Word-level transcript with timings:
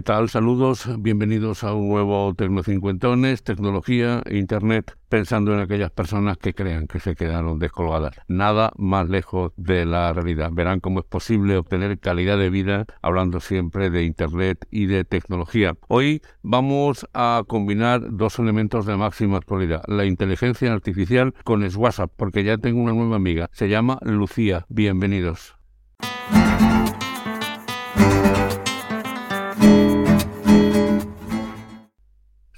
¿Qué 0.00 0.04
tal? 0.04 0.30
Saludos, 0.30 0.88
bienvenidos 0.98 1.62
a 1.62 1.74
un 1.74 1.90
nuevo 1.90 2.32
Tecnocincuentones, 2.34 3.42
tecnología, 3.42 4.22
internet, 4.30 4.96
pensando 5.10 5.52
en 5.52 5.60
aquellas 5.60 5.90
personas 5.90 6.38
que 6.38 6.54
crean 6.54 6.86
que 6.86 7.00
se 7.00 7.14
quedaron 7.14 7.58
descolgadas. 7.58 8.16
Nada 8.26 8.72
más 8.78 9.10
lejos 9.10 9.52
de 9.58 9.84
la 9.84 10.14
realidad. 10.14 10.52
Verán 10.54 10.80
cómo 10.80 11.00
es 11.00 11.04
posible 11.04 11.58
obtener 11.58 11.98
calidad 11.98 12.38
de 12.38 12.48
vida 12.48 12.86
hablando 13.02 13.40
siempre 13.40 13.90
de 13.90 14.04
internet 14.04 14.66
y 14.70 14.86
de 14.86 15.04
tecnología. 15.04 15.74
Hoy 15.88 16.22
vamos 16.40 17.06
a 17.12 17.42
combinar 17.46 18.00
dos 18.10 18.38
elementos 18.38 18.86
de 18.86 18.96
máxima 18.96 19.36
actualidad, 19.36 19.82
la 19.86 20.06
inteligencia 20.06 20.72
artificial 20.72 21.34
con 21.44 21.62
WhatsApp, 21.76 22.10
porque 22.16 22.42
ya 22.42 22.56
tengo 22.56 22.80
una 22.80 22.94
nueva 22.94 23.16
amiga, 23.16 23.50
se 23.52 23.68
llama 23.68 23.98
Lucía. 24.00 24.64
Bienvenidos. 24.70 25.59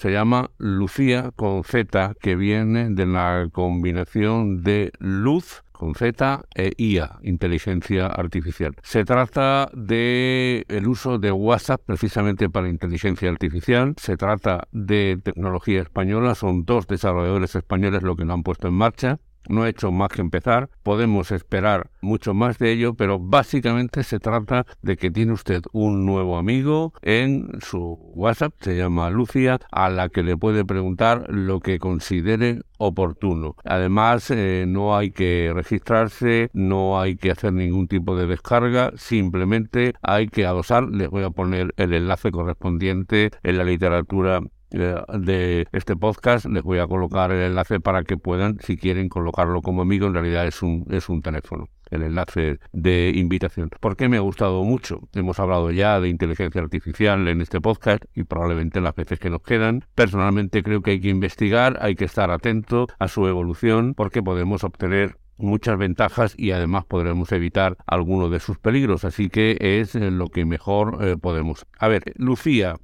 Se 0.03 0.11
llama 0.11 0.51
Lucía 0.59 1.31
con 1.37 1.63
Z, 1.63 2.15
que 2.21 2.35
viene 2.35 2.91
de 2.91 3.07
la 3.07 3.47
combinación 3.53 4.65
de 4.65 4.91
luz 4.99 5.63
con 5.71 5.95
Z 5.95 6.43
e 6.57 6.73
IA, 6.77 7.21
inteligencia 7.23 8.07
artificial. 8.09 8.75
Se 8.83 9.05
trata 9.05 9.71
de 9.73 10.67
uso 10.89 11.21
de 11.21 11.31
WhatsApp 11.31 11.83
precisamente 11.87 12.51
para 12.51 12.69
inteligencia 12.69 13.31
artificial. 13.31 13.95
Se 13.97 14.17
trata 14.17 14.67
de 14.73 15.21
tecnología 15.23 15.83
española, 15.83 16.35
son 16.35 16.65
dos 16.65 16.89
desarrolladores 16.89 17.55
españoles 17.55 18.03
lo 18.03 18.17
que 18.17 18.25
lo 18.25 18.35
han 18.35 18.43
puesto 18.43 18.67
en 18.67 18.75
marcha 18.75 19.21
no 19.49 19.67
he 19.67 19.71
hecho 19.71 19.91
más 19.91 20.11
que 20.11 20.21
empezar, 20.21 20.71
podemos 20.83 21.31
esperar 21.31 21.91
mucho 22.01 22.35
más 22.35 22.59
de 22.59 22.73
ello, 22.73 22.95
pero 22.95 23.19
básicamente 23.19 24.03
se 24.03 24.19
trata 24.19 24.67
de 24.83 24.97
que 24.97 25.11
tiene 25.11 25.33
usted 25.33 25.63
un 25.73 26.05
nuevo 26.07 26.37
amigo 26.37 26.93
en 27.03 27.61
su 27.61 27.99
WhatsApp, 28.15 28.55
se 28.61 28.77
llama 28.77 29.11
Lucia, 29.11 29.61
a 29.71 29.89
la 29.89 30.09
que 30.09 30.23
le 30.23 30.37
puede 30.37 30.65
preguntar 30.65 31.27
lo 31.29 31.61
que 31.61 31.79
considere 31.79 32.61
oportuno. 32.79 33.55
Además, 33.65 34.31
eh, 34.31 34.65
no 34.67 34.97
hay 34.97 35.11
que 35.11 35.53
registrarse, 35.55 36.51
no 36.53 37.01
hay 37.01 37.17
que 37.17 37.31
hacer 37.31 37.53
ningún 37.53 37.87
tipo 37.87 38.17
de 38.17 38.27
descarga, 38.27 38.93
simplemente 38.97 39.95
hay 40.03 40.29
que 40.29 40.47
adosar, 40.47 40.89
les 40.89 41.09
voy 41.09 41.23
a 41.23 41.31
poner 41.31 41.73
el 41.77 41.95
enlace 41.95 42.31
correspondiente 42.31 43.31
en 43.43 43.59
la 43.59 43.65
literatura 43.65 44.41
de 44.73 45.67
este 45.73 45.97
podcast 45.97 46.47
les 46.47 46.63
voy 46.63 46.79
a 46.79 46.87
colocar 46.87 47.31
el 47.33 47.43
enlace 47.43 47.81
para 47.81 48.05
que 48.05 48.17
puedan, 48.17 48.59
si 48.61 48.77
quieren 48.77 49.09
colocarlo 49.09 49.63
como 49.63 49.83
amigo, 49.83 50.07
en 50.07 50.15
realidad 50.15 50.47
es 50.47 50.63
un, 50.63 50.87
es 50.91 51.09
un 51.09 51.23
teléfono 51.23 51.69
el 51.93 52.03
enlace 52.03 52.59
de 52.73 53.13
invitación. 53.15 53.71
¿Por 53.81 53.97
qué 53.97 54.09
me 54.09 54.17
ha 54.17 54.21
gustado 54.21 54.65
mucho? 54.65 55.01
Hemos 55.13 55.39
hablado 55.39 55.71
ya 55.71 56.01
de 56.01 56.09
inteligencia 56.09 56.61
artificial 56.61 57.29
en 57.29 57.41
este 57.41 57.61
podcast 57.61 58.05
y 58.15 58.25
probablemente 58.25 58.81
las 58.81 58.95
veces 58.95 59.21
que 59.21 59.31
nos 59.31 59.43
quedan. 59.43 59.85
Personalmente 59.95 60.63
creo 60.63 60.81
que 60.81 60.93
hay 60.93 61.01
que 61.01 61.11
investigar, 61.11 61.79
hay 61.81 61.95
que 61.95 62.07
estar 62.07 62.31
atento 62.31 62.87
a 62.99 63.09
su 63.09 63.27
evolución 63.27 63.95
porque 63.95 64.23
podemos 64.23 64.65
obtener 64.65 65.19
muchas 65.37 65.77
ventajas 65.77 66.35
y 66.37 66.53
además 66.53 66.85
podremos 66.87 67.31
evitar 67.33 67.77
algunos 67.87 68.31
de 68.31 68.41
sus 68.41 68.59
peligros. 68.59 69.05
Así 69.05 69.29
que 69.29 69.59
es 69.61 69.95
lo 69.95 70.29
que 70.29 70.45
mejor 70.47 70.99
eh, 71.03 71.17
podemos. 71.21 71.67
A 71.79 71.89
ver, 71.89 72.03
Lucía, 72.17 72.77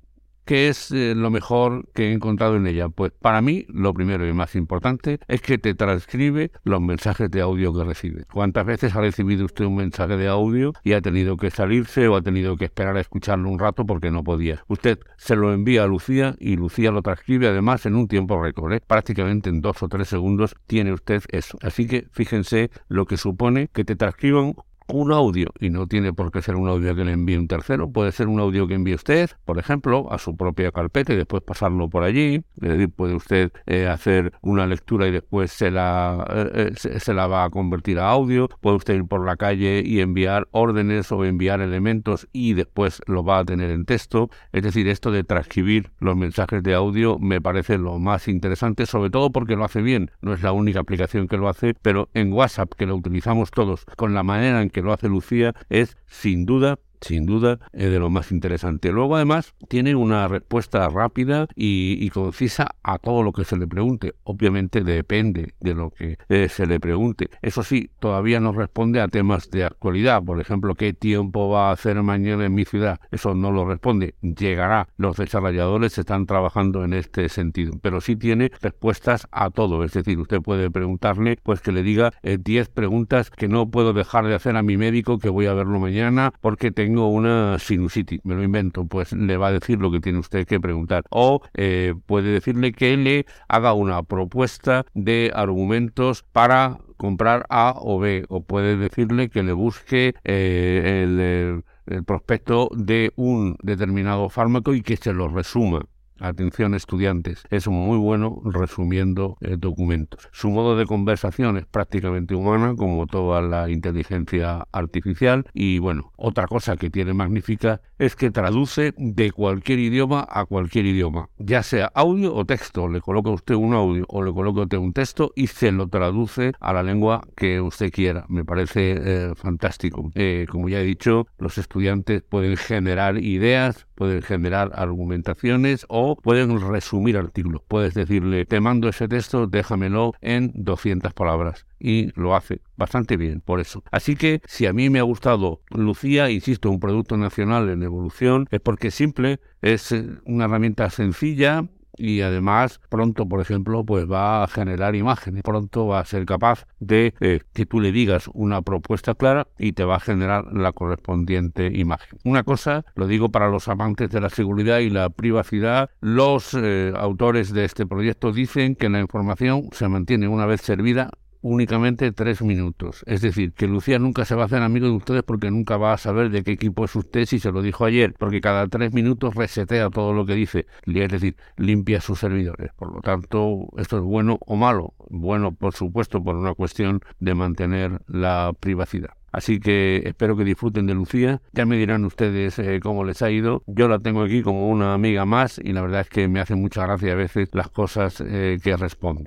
¿Qué 0.49 0.69
es 0.69 0.91
eh, 0.93 1.13
lo 1.15 1.31
mejor 1.31 1.91
que 1.93 2.09
he 2.09 2.13
encontrado 2.15 2.57
en 2.57 2.67
ella? 2.67 2.89
Pues 2.89 3.13
para 3.13 3.43
mí, 3.43 3.67
lo 3.69 3.93
primero 3.93 4.27
y 4.27 4.33
más 4.33 4.55
importante 4.55 5.19
es 5.29 5.43
que 5.43 5.59
te 5.59 5.75
transcribe 5.75 6.53
los 6.65 6.81
mensajes 6.81 7.31
de 7.31 7.43
audio 7.43 7.75
que 7.75 7.85
recibe. 7.85 8.25
¿Cuántas 8.33 8.65
veces 8.65 8.97
ha 8.97 9.03
recibido 9.03 9.45
usted 9.45 9.67
un 9.67 9.77
mensaje 9.77 10.17
de 10.17 10.27
audio 10.27 10.73
y 10.83 10.95
ha 10.95 11.03
tenido 11.03 11.37
que 11.37 11.51
salirse 11.51 12.09
o 12.09 12.17
ha 12.17 12.23
tenido 12.23 12.57
que 12.57 12.65
esperar 12.65 12.97
a 12.97 13.01
escucharlo 13.01 13.51
un 13.51 13.59
rato 13.59 13.85
porque 13.85 14.11
no 14.11 14.25
podía? 14.25 14.65
Usted 14.69 14.99
se 15.19 15.37
lo 15.37 15.53
envía 15.53 15.83
a 15.83 15.87
Lucía 15.87 16.35
y 16.39 16.57
Lucía 16.57 16.93
lo 16.93 17.03
transcribe 17.03 17.49
además 17.49 17.85
en 17.85 17.97
un 17.97 18.09
tiempo 18.09 18.43
récord. 18.43 18.73
¿eh? 18.73 18.81
Prácticamente 18.81 19.51
en 19.51 19.61
dos 19.61 19.83
o 19.83 19.89
tres 19.89 20.09
segundos 20.09 20.57
tiene 20.67 20.95
usted 20.95 21.25
eso. 21.29 21.59
Así 21.61 21.87
que 21.87 22.07
fíjense 22.11 22.71
lo 22.89 23.05
que 23.05 23.19
supone 23.19 23.69
que 23.71 23.85
te 23.85 23.97
transcriban 23.97 24.55
un 24.89 25.13
audio, 25.13 25.49
y 25.61 25.71
no 25.71 25.87
tiene 25.87 26.13
por 26.13 26.33
qué 26.33 26.43
ser 26.43 26.57
un 26.57 26.69
audio 26.69 26.95
que 26.95 27.05
le 27.05 27.13
envíe 27.13 27.37
un 27.37 27.49
tercero, 27.49 27.91
puede 27.91 28.13
ser 28.13 28.29
un 28.29 28.41
audio 28.41 28.67
que 28.67 28.75
envíe 28.75 28.95
usted, 28.95 29.31
por 29.45 29.59
ejemplo, 29.59 30.11
a 30.11 30.19
su 30.19 30.37
propia 30.37 30.73
carpeta 30.73 31.13
y 31.13 31.17
después 31.17 31.43
pasarlo 31.43 31.89
por 31.89 32.03
allí, 32.03 32.43
es 32.61 32.69
decir, 32.69 32.91
puede 32.91 33.15
usted 33.15 33.53
eh, 33.67 33.87
hacer 33.87 34.33
una 34.41 34.67
lectura 34.67 35.07
y 35.07 35.11
después 35.11 35.53
se 35.53 35.71
la, 35.71 36.27
eh, 36.55 36.73
eh, 36.75 37.01
se, 37.01 37.15
la 37.15 37.27
va 37.27 37.45
a 37.45 37.51
convertir 37.51 37.99
a 37.99 38.11
audio, 38.11 38.49
puede 38.61 38.77
usted 38.77 38.95
ir 38.95 39.05
por 39.05 39.25
la 39.25 39.37
calle 39.37 39.83
y 39.85 40.01
enviar 40.01 40.49
órdenes 40.51 41.13
o 41.13 41.25
enviar 41.25 41.61
elementos 41.61 42.29
y 42.33 42.55
después 42.55 43.03
lo 43.07 43.25
va 43.25 43.41
a 43.41 43.45
tener 43.45 43.71
en 43.71 43.85
texto, 43.85 44.31
es 44.53 44.63
decir, 44.63 44.89
esto 44.89 45.11
de 45.11 45.25
transcribir 45.25 45.91
los 45.99 46.17
mensajes 46.17 46.63
de 46.63 46.75
audio 46.75 47.19
me 47.19 47.41
parece 47.41 47.79
lo 47.79 47.99
más 47.99 48.29
interesante, 48.29 48.87
sobre 48.87 49.11
todo 49.11 49.31
porque 49.31 49.57
lo 49.57 49.65
hace 49.65 49.83
bien, 49.83 50.11
no 50.21 50.33
es 50.33 50.43
la 50.43 50.53
única 50.53 50.81
aplicación 50.81 51.29
que 51.29 51.37
lo 51.37 51.49
hace, 51.49 51.75
pero 51.75 52.09
en 52.15 52.33
WhatsApp, 52.33 52.73
que 52.77 52.87
lo 52.87 52.97
utilizamos 52.97 53.51
todos, 53.51 53.85
con 53.97 54.15
la 54.15 54.23
manera 54.23 54.63
en 54.63 54.71
que 54.71 54.78
lo 54.83 54.93
hace 54.93 55.09
Lucía 55.09 55.55
es 55.69 55.97
sin 56.07 56.47
duda 56.47 56.79
sin 57.01 57.27
duda 57.27 57.59
es 57.73 57.91
de 57.91 57.99
lo 57.99 58.11
más 58.11 58.33
interesante. 58.33 58.93
Luego 58.93 59.17
además 59.17 59.55
tiene 59.69 59.95
una 59.95 60.29
respuesta 60.29 60.89
rápida 60.89 61.47
y, 61.55 62.09
concisa 62.11 62.69
a 62.83 62.99
todo 62.99 63.23
lo 63.23 63.33
que 63.33 63.45
se 63.45 63.57
le 63.57 63.67
pregunte. 63.67 64.15
Obviamente 64.25 64.83
depende 64.83 65.55
de 65.61 65.75
lo 65.75 65.91
que 65.91 66.17
eh, 66.29 66.49
se 66.49 66.67
le 66.67 66.81
pregunte. 66.81 67.29
Eso 67.43 67.63
sí, 67.63 67.91
todavía 68.01 68.41
no 68.41 68.53
responde 68.53 69.01
a 69.01 69.09
temas 69.09 69.51
de 69.51 69.65
actualidad. 69.65 70.23
Por 70.23 70.41
ejemplo, 70.41 70.75
¿qué 70.75 70.95
tiempo 70.95 71.51
va 71.51 71.69
a 71.69 71.73
hacer 71.73 72.03
mañana 72.03 72.47
en 72.47 72.55
mi 72.55 72.65
ciudad? 72.65 72.99
Eso 73.11 73.35
no 73.35 73.53
lo 73.53 73.67
responde. 73.67 74.15
Llegará. 74.23 74.89
Los 74.97 75.19
desarrolladores 75.19 75.99
están 75.99 76.27
trabajando 76.27 76.83
en 76.83 76.95
este 76.95 77.29
sentido. 77.29 77.75
Pero 77.83 78.01
sí 78.01 78.17
tiene 78.17 78.51
respuestas 78.61 79.29
a 79.31 79.51
todo. 79.51 79.85
Es 79.85 79.93
decir, 79.93 80.19
usted 80.19 80.41
puede 80.41 80.71
preguntarle, 80.71 81.39
pues 81.43 81.61
que 81.61 81.73
le 81.73 81.83
diga 81.83 82.13
10 82.23 82.49
eh, 82.49 82.71
preguntas 82.73 83.31
que 83.31 83.49
no 83.49 83.71
puedo 83.71 83.93
dejar 83.93 84.27
de 84.27 84.35
hacer 84.35 84.57
a 84.57 84.63
mi 84.63 84.77
médico 84.77 85.19
que 85.19 85.29
voy 85.29 85.47
a 85.47 85.55
verlo 85.55 85.79
mañana 85.79 86.33
porque 86.41 86.71
tengo 86.71 86.88
tengo 86.89 87.09
una 87.09 87.59
sinusitis, 87.59 88.19
me 88.25 88.35
lo 88.35 88.43
invento, 88.43 88.87
pues 88.87 89.13
le 89.13 89.37
va 89.37 89.49
a 89.49 89.53
decir 89.53 89.79
lo 89.79 89.91
que 89.91 90.01
tiene 90.01 90.21
usted 90.21 90.47
que 90.47 90.59
preguntar. 90.59 91.05
O 91.11 91.43
eh, 91.53 91.95
puede 92.07 92.31
decirle 92.31 92.73
que 92.73 92.97
le 92.97 93.27
haga 93.47 93.75
una 93.75 94.03
propuesta 94.03 94.87
de 94.95 95.31
argumentos 95.35 96.23
para 96.33 96.79
comprar 96.97 97.45
A 97.51 97.75
o 97.77 97.99
B. 97.99 98.25
O 98.31 98.43
puede 98.43 98.79
decirle 98.79 99.29
que 99.29 99.43
le 99.43 99.53
busque 99.53 100.15
eh, 100.25 101.03
el, 101.05 101.63
el 101.95 102.05
prospecto 102.05 102.71
de 102.75 103.13
un 103.17 103.57
determinado 103.63 104.31
fármaco 104.31 104.73
y 104.73 104.81
que 104.81 104.97
se 104.97 105.13
lo 105.13 105.29
resuma. 105.29 105.83
Atención 106.21 106.75
estudiantes, 106.75 107.45
es 107.51 107.69
muy 107.69 107.99
bueno 107.99 108.41
resumiendo 108.45 109.37
eh, 109.41 109.57
documentos. 109.59 110.29
Su 110.33 110.51
modo 110.51 110.77
de 110.77 110.87
conversación 110.87 111.57
es 111.57 111.67
prácticamente 111.67 112.35
humana, 112.35 112.75
como 112.77 113.07
toda 113.07 113.41
la 113.41 113.71
inteligencia 113.71 114.67
artificial. 114.73 115.45
Y 115.55 115.79
bueno, 115.79 116.13
otra 116.17 116.47
cosa 116.47 116.77
que 116.77 116.91
tiene 116.91 117.15
magnífica 117.15 117.81
es 117.99 118.17
que 118.17 118.31
traduce 118.31 118.95
de 118.97 119.33
cualquier 119.33 119.79
idioma 119.79 120.27
a 120.29 120.45
cualquier 120.45 120.87
idioma, 120.87 121.29
ya 121.39 121.63
sea 121.63 121.91
audio 121.95 122.35
o 122.35 122.45
texto. 122.45 122.89
Le 122.89 123.01
coloca 123.01 123.31
usted 123.31 123.55
un 123.55 123.75
audio 123.75 124.05
o 124.09 124.23
le 124.23 124.33
coloca 124.33 124.63
usted 124.63 124.79
un 124.79 124.93
texto 124.93 125.33
y 125.35 125.47
se 125.49 125.73
lo 125.73 125.89
traduce 125.89 126.53
a 126.61 126.73
la 126.73 126.83
lengua 126.83 127.23
que 127.37 127.61
usted 127.61 127.91
quiera. 127.91 128.25
Me 128.29 128.45
parece 128.45 128.97
eh, 128.99 129.33
fantástico. 129.35 130.11
Eh, 130.15 130.47
como 130.51 130.69
ya 130.69 130.81
he 130.81 130.85
dicho, 130.85 131.27
los 131.39 131.59
estudiantes 131.59 132.23
pueden 132.23 132.57
generar 132.57 133.19
ideas, 133.19 133.87
pueden 133.99 134.23
generar 134.23 134.71
argumentaciones 134.77 135.85
o 135.89 136.15
pueden 136.15 136.61
resumir 136.61 137.19
artículos. 137.19 137.63
Puedes 137.67 137.95
decirle, 137.95 138.47
te 138.47 138.61
mando 138.61 138.89
ese 138.89 139.09
texto, 139.09 139.49
déjamelo 139.49 140.15
en 140.21 140.53
200 140.55 141.13
palabras. 141.15 141.67
Y 141.81 142.13
lo 142.15 142.37
hace 142.37 142.61
bastante 142.77 143.17
bien 143.17 143.41
por 143.41 143.59
eso. 143.59 143.83
Así 143.91 144.15
que 144.15 144.41
si 144.47 144.67
a 144.67 144.73
mí 144.73 144.89
me 144.89 145.01
ha 145.01 145.03
gustado 145.03 145.63
Lucía, 145.71 146.31
insisto, 146.31 146.71
un 146.71 146.79
producto 146.79 147.17
nacional 147.17 147.69
en 147.71 147.83
evolución, 147.83 148.47
es 148.53 148.61
porque 148.61 148.93
simple, 148.93 149.41
es 149.63 149.93
una 150.25 150.45
herramienta 150.45 150.91
sencilla, 150.91 151.65
y 151.99 152.21
además 152.23 152.81
pronto, 152.89 153.29
por 153.29 153.41
ejemplo, 153.41 153.85
pues 153.85 154.11
va 154.11 154.45
a 154.45 154.49
generar 154.49 154.95
imágenes. 154.95 155.43
Pronto 155.43 155.87
va 155.87 156.01
a 156.01 156.05
ser 156.05 156.25
capaz 156.27 156.67
de 156.79 157.15
eh, 157.21 157.41
que 157.53 157.67
tú 157.67 157.81
le 157.81 157.93
digas 157.93 158.31
una 158.35 158.63
propuesta 158.63 159.15
clara 159.15 159.47
y 159.59 159.73
te 159.73 159.85
va 159.85 159.97
a 159.97 160.01
generar 160.01 160.45
la 160.53 160.73
correspondiente 160.73 161.67
imagen. 161.67 162.19
Una 162.25 162.43
cosa, 162.43 162.85
lo 162.95 163.07
digo 163.07 163.31
para 163.31 163.49
los 163.49 163.69
amantes 163.69 164.11
de 164.11 164.21
la 164.21 164.31
seguridad 164.31 164.79
y 164.79 164.91
la 164.91 165.11
privacidad, 165.11 165.91
los 166.01 166.55
eh, 166.55 166.93
autores 166.97 167.53
de 167.53 167.65
este 167.65 167.87
proyecto 167.87 168.33
dicen 168.33 168.75
que 168.75 168.89
la 168.89 169.01
información 169.01 169.69
se 169.73 169.89
mantiene 169.89 170.29
una 170.29 170.47
vez 170.47 170.61
servida 170.61 171.11
únicamente 171.43 172.13
tres 172.13 172.43
minutos. 172.43 173.05
Es 173.07 173.21
decir, 173.21 173.53
que 173.53 173.67
Lucía 173.67 173.99
nunca 173.99 174.25
se 174.25 174.35
va 174.35 174.43
a 174.43 174.47
hacer 174.47 174.63
amigo 174.63 174.87
de 174.87 174.93
ustedes 174.93 175.23
porque 175.23 175.51
nunca 175.51 175.77
va 175.77 175.93
a 175.93 175.99
saber 175.99 176.31
de 176.31 176.43
qué 176.43 176.53
equipo 176.53 176.85
es 176.85 176.95
usted 176.97 177.27
si 177.27 177.39
se 177.39 177.53
lo 177.53 177.63
dijo 177.63 177.85
ayer, 177.85 178.15
porque 178.19 178.41
cada 178.41 178.67
tres 178.67 178.93
minutos 178.93 179.35
resetea 179.35 179.91
todo 179.91 180.13
lo 180.13 180.27
que 180.27 180.35
dice, 180.35 180.67
es 180.87 181.09
decir, 181.11 181.37
limpia 181.57 182.01
sus 182.01 182.19
servidores. 182.19 182.73
Por 182.77 182.93
lo 182.93 183.01
tanto, 183.01 183.69
esto 183.77 183.99
es 183.99 184.03
bueno 184.03 184.39
o 184.47 184.57
malo. 184.57 184.95
Bueno, 185.11 185.53
por 185.53 185.75
supuesto, 185.75 186.23
por 186.23 186.37
una 186.37 186.55
cuestión 186.55 187.01
de 187.21 187.35
mantener 187.35 188.01
la 188.07 188.53
privacidad. 188.59 189.11
Así 189.31 189.61
que 189.61 190.03
espero 190.07 190.37
que 190.37 190.45
disfruten 190.45 190.87
de 190.87 190.95
Lucía. 190.95 191.41
Ya 191.53 191.67
me 191.67 191.77
dirán 191.77 192.05
ustedes 192.05 192.59
eh, 192.59 192.81
cómo 192.83 193.05
les 193.05 193.23
ha 193.23 193.31
ido. 193.31 193.63
Yo 193.67 193.89
la 193.89 193.99
tengo 193.99 194.23
aquí 194.23 194.43
como 194.43 194.69
una 194.69 194.95
amiga 194.95 195.25
más 195.27 195.61
y 195.63 195.73
la 195.73 195.83
verdad 195.83 196.01
es 196.03 196.09
que 196.09 196.29
me 196.29 196.41
hace 196.41 196.55
mucha 196.55 196.85
gracia 196.87 197.13
a 197.13 197.17
veces 197.17 197.51
las 197.53 197.69
cosas 197.69 198.23
eh, 198.27 198.59
que 198.63 198.77
responde. 198.77 199.27